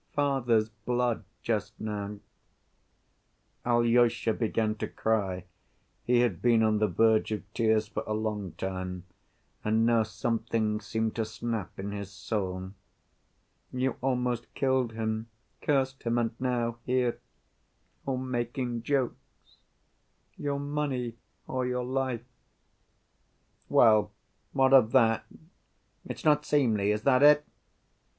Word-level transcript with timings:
Father's 0.15 0.69
blood 0.69 1.25
just 1.43 1.79
now." 1.79 2.17
(Alyosha 3.63 4.33
began 4.33 4.73
to 4.77 4.87
cry, 4.87 5.45
he 6.03 6.21
had 6.21 6.41
been 6.41 6.63
on 6.63 6.79
the 6.79 6.87
verge 6.87 7.31
of 7.31 7.43
tears 7.53 7.87
for 7.87 8.01
a 8.07 8.13
long 8.15 8.53
time, 8.53 9.05
and 9.63 9.85
now 9.85 10.01
something 10.01 10.81
seemed 10.81 11.15
to 11.17 11.23
snap 11.23 11.77
in 11.77 11.91
his 11.91 12.09
soul.) 12.11 12.71
"You 13.71 13.97
almost 14.01 14.51
killed 14.55 14.93
him—cursed 14.93 16.01
him—and 16.01 16.31
now—here—you're 16.39 18.17
making 18.17 18.81
jokes—'Your 18.81 20.59
money 20.59 21.13
or 21.45 21.67
your 21.67 21.85
life!'" 21.85 22.25
"Well, 23.69 24.11
what 24.51 24.73
of 24.73 24.93
that? 24.93 25.25
It's 26.03 26.25
not 26.25 26.43
seemly—is 26.43 27.03
that 27.03 27.21
it? 27.21 27.45